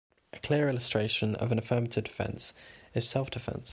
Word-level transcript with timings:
A 0.33 0.39
clear 0.39 0.67
illustration 0.67 1.35
of 1.35 1.51
an 1.51 1.59
affirmative 1.59 2.05
defense 2.05 2.55
is 2.95 3.07
self 3.07 3.29
defense. 3.29 3.69